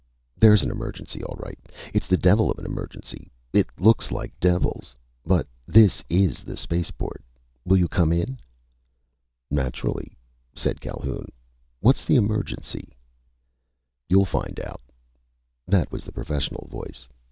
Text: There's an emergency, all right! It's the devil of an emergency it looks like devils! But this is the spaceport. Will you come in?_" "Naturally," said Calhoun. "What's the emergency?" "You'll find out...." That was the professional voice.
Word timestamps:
There's 0.35 0.63
an 0.63 0.71
emergency, 0.71 1.21
all 1.23 1.37
right! 1.37 1.59
It's 1.93 2.07
the 2.07 2.17
devil 2.17 2.49
of 2.49 2.57
an 2.57 2.65
emergency 2.65 3.29
it 3.53 3.67
looks 3.79 4.09
like 4.11 4.33
devils! 4.39 4.95
But 5.27 5.45
this 5.67 6.01
is 6.09 6.41
the 6.43 6.57
spaceport. 6.57 7.23
Will 7.65 7.77
you 7.77 7.87
come 7.87 8.11
in?_" 8.11 8.39
"Naturally," 9.51 10.17
said 10.55 10.81
Calhoun. 10.81 11.27
"What's 11.81 12.03
the 12.03 12.15
emergency?" 12.15 12.93
"You'll 14.09 14.25
find 14.25 14.59
out...." 14.59 14.81
That 15.67 15.91
was 15.91 16.03
the 16.03 16.11
professional 16.11 16.67
voice. 16.67 17.07